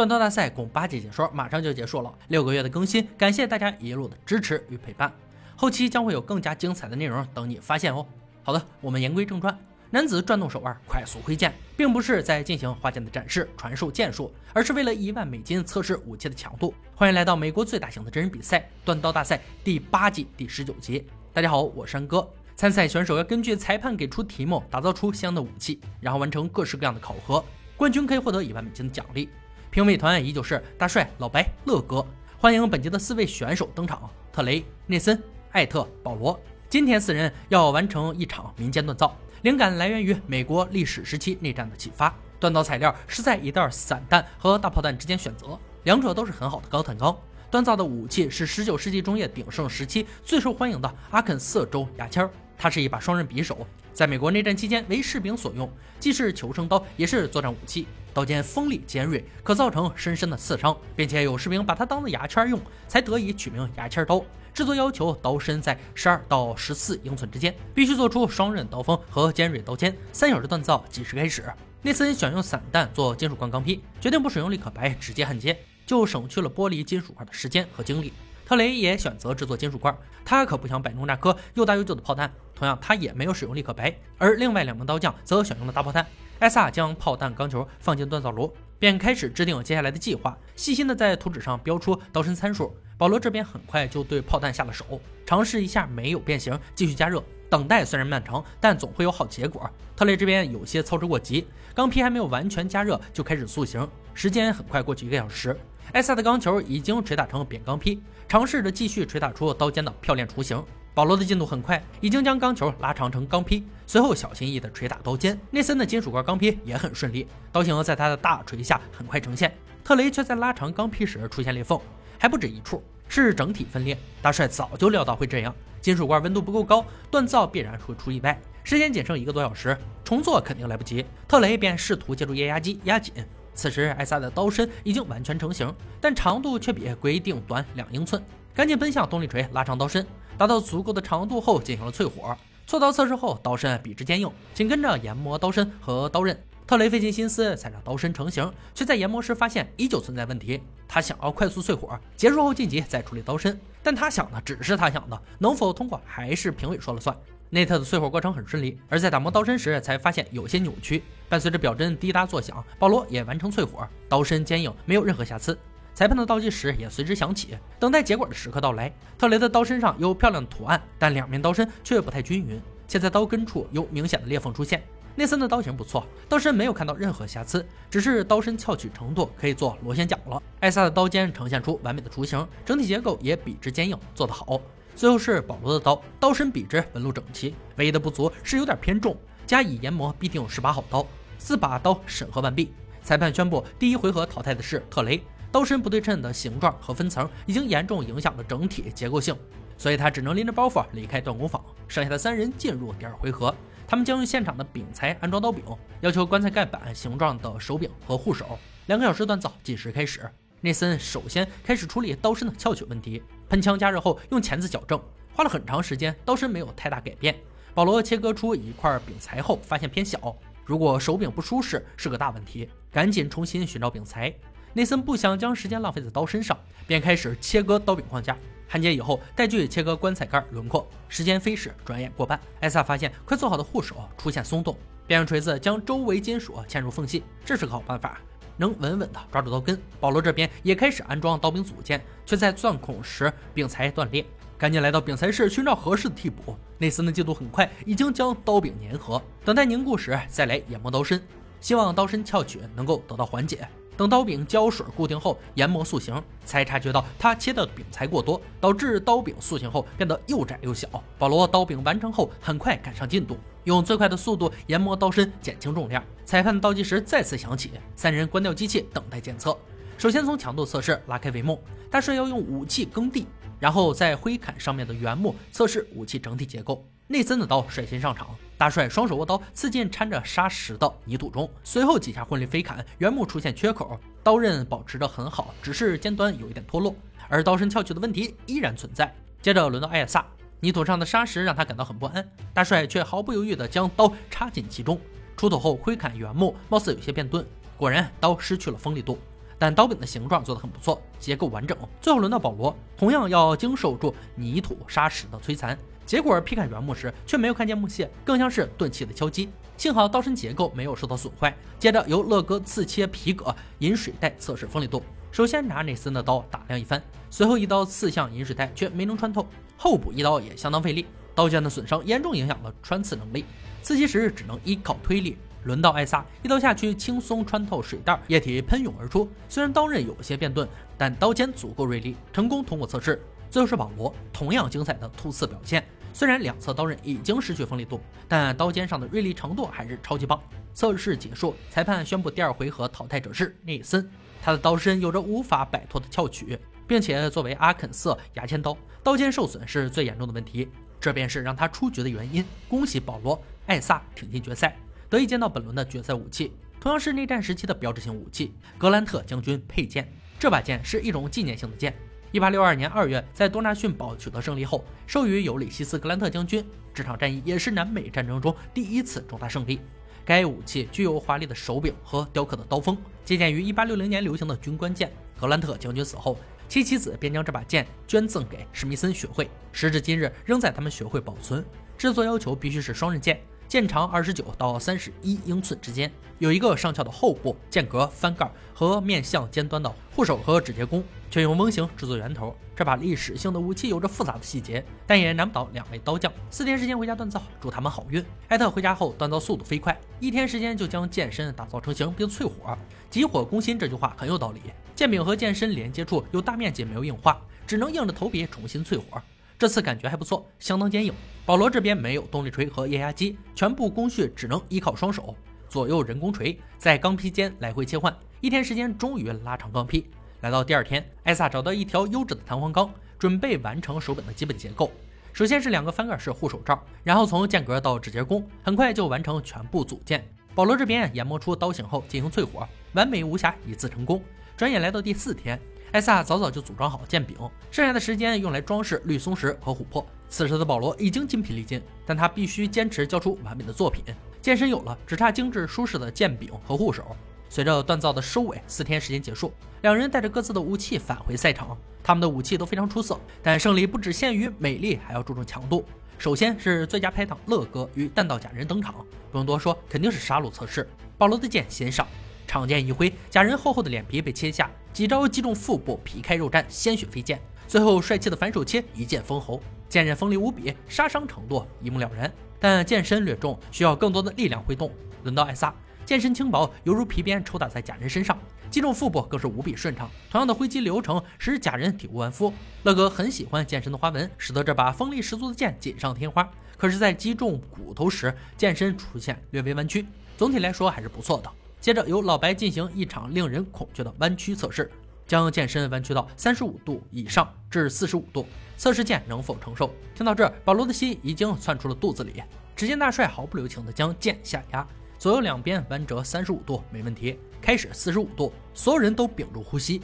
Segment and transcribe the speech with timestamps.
[0.00, 5.12] 断刀大赛共八集解说马上就结束了，六个月的更新，感谢大家一路的支持与陪伴。
[5.54, 8.06] 后期将会有更加精彩的内容等你发现哦。
[8.42, 9.54] 好的，我们言归正传。
[9.90, 16.72] 男子转动手腕，快速挥剑，并不是在进行花剑的展示、传授剑术，而是为了一万美金测试武器的强度。
[16.94, 21.06] 欢迎来到美国最大型的真人比赛——断刀大赛第八季第十九集。
[21.30, 22.26] 大家好，我是山哥。
[22.56, 27.44] 参赛选手要根据裁判给出题目，打造出相应的武器，然后完成各式各样的考核。
[27.76, 29.28] 冠军可以获得一万美金的奖励。
[29.70, 32.04] 评委团依旧是大帅、老白、乐哥。
[32.38, 36.38] 欢迎本集的四位选手登场：特雷、内森、艾特、保罗。
[36.68, 39.16] 今天四人要完成一场民间锻造。
[39.42, 42.12] 灵感来源于美国历史时期内战的启发。
[42.40, 47.16] 锻造材料是在一袋散弹和大炮弹之间选择，两者都是很好的高碳钢。
[47.48, 57.86] 锻造的武器是19世纪中叶鼎盛时期最受欢迎的阿肯色州牙签儿，它是一把双刃匕首，在美国内战期间为士兵所用，既是求生刀，也是作战武器。
[58.12, 64.20] 刀尖锋利尖锐，可造成深深的刺伤，并且有士兵把它当做牙签用，才得以取名牙签刀。
[64.52, 69.96] 制作要求刀身在十二到十四英寸之间，必须做出双刃刀锋和尖锐刀尖。
[70.12, 71.44] 三小时锻造计时开始。
[71.82, 78.12] 内森选用散弹做金属罐钢坯，决定不使用立可白，直接焊接，就省去了剥离金属块的时间和精力。
[78.50, 82.28] 特雷也选择制作金属块，他可不想摆弄那颗又大又旧的炮弹。
[82.52, 83.96] 同样，他也没有使用立可白。
[84.18, 86.04] 而另外两名刀匠则选用了大炮弹。
[86.40, 92.76] 艾萨将炮弹钢球放进锻造炉，便开始制定接下来的计划，细心的在图纸上标出刀身参数。
[92.98, 97.22] 保罗这边很快就对炮弹下了手，尝试一下没有变形，继续加热。
[97.48, 99.70] 等待虽然漫长，但总会有好结果。
[99.94, 105.56] 特雷这边有些操之过急，钢坯还没有完全加热就开始塑形，时间很快过去一个小时。
[105.92, 110.62] 艾萨的钢球已经锤打成扁钢坯，尝试着继续锤打出刀尖的漂亮雏形。
[110.94, 115.38] 保罗的进度很快，已经将钢球拉长成钢坯，随后小心翼翼地锤打刀尖。
[115.50, 119.52] 内森的金属块钢坯也很顺利，刀形在他的大锤下很快呈现。
[119.82, 121.80] 特雷却在拉长钢坯时出现裂缝。
[122.18, 123.96] 还不止一处，是整体分裂。
[124.20, 128.38] 大帅早就料到会这样，金属罐温度不够高，锻造必然会出意外。
[128.62, 131.04] 时间仅剩一个多小时，重做肯定来不及。
[131.26, 133.14] 特雷便试图借助液压机压紧。
[133.60, 138.22] 此时，艾萨的刀身已经完全成型，但长度却比规定短两英寸。
[138.54, 140.06] 赶紧奔向动力锤，拉长刀身，
[140.38, 142.34] 达到足够的长度后进行了淬火。
[142.66, 144.30] 锉刀测试后，刀身笔直坚硬。
[144.54, 146.42] 紧跟着研磨刀身和刀刃。
[146.66, 150.58] 特雷费尽心思才让刀身成型，却在研磨时发现依旧存在问题。
[150.88, 157.14] 他想要快速淬火，结束后晋级再处理刀身，但他想的只是他想的，能否通过还是评委说了算。
[157.52, 161.02] 内特的淬火过程很顺利，而在打磨刀身时才发现有些扭曲。
[161.28, 165.58] 伴随着表针滴答作响，保罗也完成淬火，刀身坚硬，没有任何瑕疵。
[165.92, 168.92] 裁判的倒计时也随之响起，等待结果的时刻到来。
[169.18, 174.80] 特雷的刀身上有漂亮的图案，但两面刀身却不太均匀，且在刀根处有明显的裂缝出现。
[175.16, 180.40] 内森的刀型不错，刀身没有看到任何瑕疵，只是刀身翘曲程度可以做螺旋桨了。
[180.60, 184.60] 艾萨的刀尖呈现出完美的雏形，整体结构也笔直坚硬，做得好。
[185.00, 189.16] 最后是保罗的刀，刀身笔直，纹路整齐，唯一的不足是有点偏重，
[189.46, 191.06] 加以研磨必定有十把好刀。
[191.38, 195.18] 四把刀审核完毕，裁判宣布第一回合淘汰的是特雷。
[195.50, 199.34] 刀身不对称的形状和分层已经严重影响了整体结构性，
[199.78, 201.64] 所以他只能拎着包袱离开锻工坊。
[201.88, 203.54] 剩下的三人进入第二回合。
[203.88, 205.64] 他们将用现场的饼材安装刀柄，
[206.02, 208.58] 要求棺材盖板形状的手柄和护手。
[208.84, 210.30] 两个小时锻造计时开始。
[210.62, 215.00] 内森首先开始处理刀身的翘曲问题，喷枪加热后用钳子矫正，
[215.34, 217.34] 花了很长时间，刀身没有太大改变。
[217.72, 224.34] 保罗切割出一块饼材后发现偏小，如果手柄不舒适是个大问题，赶紧重新寻找饼材。
[224.74, 226.56] 内森不想将时间浪费在刀身上，
[226.86, 228.36] 便开始切割刀柄框架。
[228.68, 230.86] 焊接以后，带锯切割棺材盖轮廓。
[231.08, 232.38] 时间飞逝，转眼过半。
[232.60, 238.20] 艾萨发现快做好的护手出现松动，便用锤子将周围金属嵌入缝隙，这是个好办法，
[238.60, 239.80] 能稳稳地抓住刀根。
[239.98, 244.22] 保罗这边也开始安装刀柄组件，却在钻孔时柄材断裂，
[244.58, 246.54] 赶紧来到柄材室寻找合适的替补。
[246.76, 251.22] 内森的进度很快，已经将刀柄粘合，等待凝固时再来研磨刀身，
[251.58, 253.66] 希望刀身翘曲能够得到缓解。
[253.96, 260.88] 等刀柄胶水固定后，研磨塑形，才察觉到他切的柄材过多，导致刀柄塑形后变得又窄又小。
[261.18, 266.02] 保罗刀柄完成后，很快赶上进度，用最快的速度研磨刀身，减轻重量。
[266.24, 269.56] 裁判倒计时再次响起，三人关掉机器，等待检测。
[269.98, 273.26] 首先从强度测试拉开帷幕，大帅要用武器耕地，
[273.58, 276.86] 然后在挥砍上面的原木测试武器整体结构。
[277.06, 286.94] 内森的刀率先上场，大帅双手握刀刺进掺着沙石的泥土中，随后几下混力飞砍，原木出现缺口，刀刃保持得很好，只是尖端有一点脱落，
[287.28, 289.12] 而刀身翘曲的问题依然存在。
[289.42, 290.24] 接着轮到艾尔萨，
[290.62, 295.00] 泥土上的沙石让他感到很不安，大帅却毫不犹豫地将刀插进其中，
[295.36, 297.42] 出土后挥砍原木，貌似有些变钝，
[297.78, 299.18] 果然刀失去了锋利度。
[299.58, 301.76] 但刀柄的形状做得很不错，结构完整。
[302.00, 305.78] 最后轮到保罗，同样要经受住泥土、沙石的摧残，
[306.10, 309.48] 结果劈砍原木时却没有看见木屑，更像是钝器的敲击。
[309.76, 311.56] 幸好刀身结构没有受到损坏。
[311.78, 315.04] 接着由乐哥刺切皮革引水袋测试锋利度。
[315.30, 319.46] 首先拿内森的刀打量一番，随后一刀刺向饮水袋，却没能穿透。
[319.76, 323.44] 后补一刀也相当费力，刀尖的损伤严重影响了穿刺能力。
[323.80, 325.38] 刺击时只能依靠推力。
[325.62, 329.30] 轮到艾萨，一刀下去轻松穿透水袋，液体喷涌而出。
[329.48, 330.68] 虽然刀刃有些变钝，
[330.98, 333.22] 但刀尖足够锐利，成功通过测试。
[333.48, 335.84] 最后是保罗，同样精彩的突刺表现。
[336.12, 340.40] 虽然两侧刀刃已经失去锋利度，但刀尖上的锐利程度还是超级棒。
[340.72, 344.08] 测试结束，裁判宣布第二回合淘汰者是内森。
[344.42, 350.68] 他的刀身有着无法摆脱的翘曲，并且作为阿肯色牙签刀，刀尖受损是最严重的问题，
[351.00, 352.44] 这便是让他出局的原因。
[352.68, 353.36] 恭喜保罗·
[353.66, 354.76] 艾萨挺进决赛，
[355.08, 360.10] 得以见到本轮的决赛武器，同样是内战时期的标志性武器——格兰特将军佩剑。
[360.38, 361.94] 这把剑是一种纪念性的剑。
[362.32, 366.64] 一八六二年二月，在多纳逊堡取得胜利后，授予尤里西斯·格兰特将军。
[366.94, 369.80] 这场战役也是南北战争中第一次重大胜利。
[370.24, 375.10] 该武器具有华丽的手柄和雕刻的刀锋，借鉴于一八六零年流行的军官剑。
[375.40, 376.38] 格兰特将军死后，
[376.68, 381.64] 其妻子便将这把剑捐赠给史密森学会，时至今日仍在他们学会保存。
[381.98, 383.40] 制作要求必须是双刃剑。
[383.70, 392.52] 剑长二十九到三十一英寸之间，有一个上翘的后部，剑格、翻盖和面向尖端的护手和指节弓，却用翁形制作圆头。
[392.74, 396.32] 这把历史性的武器有着复杂的细节，但也难不倒两位刀匠。
[396.50, 398.24] 四天时间回家锻造，祝他们好运。
[398.48, 402.76] 艾特回家后锻造速度飞快，一天时间就将剑身打造成型并淬火。
[403.08, 404.62] 急火攻心这句话很有道理。
[404.96, 409.22] 剑柄和剑身连接处有大面积没有硬化，只能硬着头皮重新淬火。
[409.60, 411.12] 这次感觉还不错，相当坚硬。
[411.44, 415.36] 保罗这边没有动力锤和液压机，全部工序只能依靠双手，
[415.68, 418.16] 左右人工锤在钢坯间来回切换。
[418.40, 420.02] 一天时间终于拉长钢坯。
[420.40, 424.90] 来到第二天，艾萨找到一条优质的弹簧钢，准备完成手柄的基本结构。
[425.34, 430.26] 首先是两个翻盖式护手罩，然后从间隔到指节弓，很快就完成全部组件。
[430.54, 434.22] 保罗这边研磨出刀型后进行淬火，完美无瑕，一次成功。
[434.56, 435.60] 转眼来到第四天。
[435.92, 437.36] 艾萨早早就组装好剑柄，
[437.68, 440.06] 剩下的时间用来装饰绿松石和琥珀。
[440.28, 444.04] 此时的保罗已经筋疲力尽，但他必须坚持交出完美的作品。
[444.40, 447.04] 剑身有了，只差精致舒适的剑柄和护手。
[447.48, 449.52] 随着锻造的收尾，四天时间结束，
[449.82, 451.76] 两人带着各自的武器返回赛场。
[452.04, 455.84] 他们的武器都非常出色，但胜利不只限于美丽，还要注重强度。
[456.18, 458.94] 首先是最佳拍档乐哥与弹道假人登场，
[459.32, 460.88] 不用多说，肯定是杀戮测试。
[461.18, 462.06] 保罗的剑先上。
[462.50, 467.40] 长剑一挥，假人厚厚的脸皮被切下，几招击中腹部，皮开肉绽，鲜血飞溅。
[467.68, 472.28] 最后帅气的反手切，一剑封喉，剑刃锋利无比，杀伤程度一目了然。
[472.58, 474.90] 但剑身略重，需要更多的力量挥动。
[475.22, 475.72] 轮到艾萨，
[476.04, 478.36] 剑身轻薄，犹如皮鞭抽打在假人身上，
[478.68, 480.10] 击中腹部更是无比顺畅。
[480.28, 482.52] 同样的挥击流程使假人体无完肤。
[482.82, 486.50] 乐哥很喜欢剑身的花纹，使得这把锋利十足的剑锦上添花。
[486.76, 490.04] 可是，在击中骨头时，剑身出现略微弯曲。
[490.36, 491.48] 总体来说还是不错的。
[491.80, 494.90] 接着由老白进行一场令人恐惧的弯曲测试，
[495.26, 498.46] 将剑身弯曲到三十五度以上至四十五度，
[498.76, 499.90] 测试剑能否承受。
[500.14, 502.42] 听到这，保罗的心已经窜出了肚子里。
[502.76, 504.86] 只见大帅毫不留情地将剑下压，
[505.18, 507.38] 左右两边弯折三十五度，没问题。
[507.62, 510.00] 开始四十五度，所有人都屏住呼吸。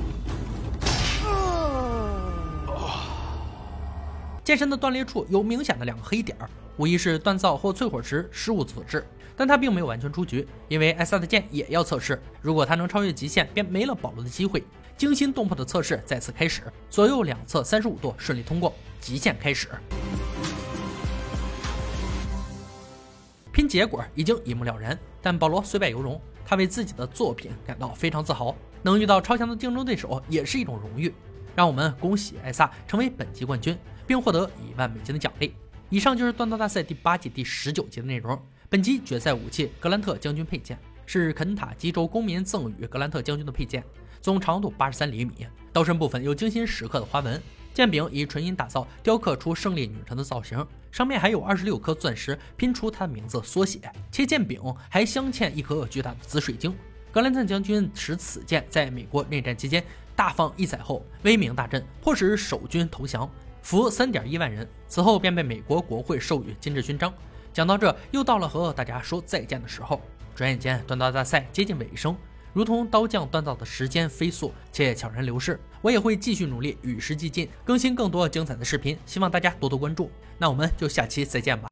[4.42, 9.06] 剑身的断裂处有明显的两个黑点儿，无疑是锻造或淬火时失误所致。
[9.38, 14.64] 但他并没有完全出局，因为艾萨的剑也要测试，如果他能超越极限，便没了保罗的机会。
[14.96, 19.68] 惊心动魄的测试再次开始，左右两侧三十五度顺利通过，极限开始。
[23.52, 28.56] 拼结果已经一目了然，但保罗虽败犹荣，他为自己的作品感到非常自豪。
[28.82, 31.12] 能遇到超强的竞争对手也是一种荣誉。
[31.54, 35.54] 让我们恭喜艾萨成为本季冠军，并获得一万美金的奖励。
[35.88, 38.36] 以上就是锻造大赛第八季第十九集的内容。
[38.68, 40.76] 本集决赛武器格兰特将军佩剑
[41.06, 43.84] 是肯塔基州公民赠予格兰特将军的佩剑，
[44.20, 47.40] 总长度八十三厘米，刀身部分有精心石刻的花纹，
[47.72, 56.74] 剑柄以纯银打造，雕刻出胜利女神的造型，上面还有二十六颗钻石拼出她的名字缩写，且剑柄还镶嵌一颗巨大的紫水晶。
[57.12, 59.84] 格兰特将军持此剑在美国内战期间。
[60.16, 63.30] 大放异彩后，威名大振，迫使守军投降，
[63.66, 64.64] 俘三点一万人。
[64.86, 67.12] 此后便被美国国会授予金质勋章。
[67.52, 70.00] 讲到这，又到了和大家说再见的时候。
[70.36, 72.16] 转眼间，锻造大赛接近尾声，
[72.52, 75.58] 如同刀匠锻造的时间飞速且悄然流逝。
[75.82, 80.12] 我也会继续努力，与时俱进，更新更多精彩的视频，希望大家多多关注。
[80.38, 81.64] 那我们就下期再见吧。